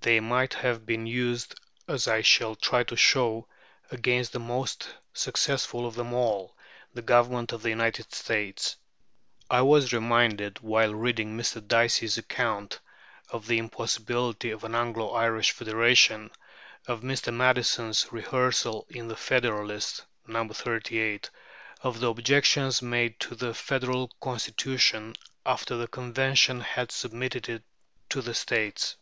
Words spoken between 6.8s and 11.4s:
the Government of the United States. I was reminded, while reading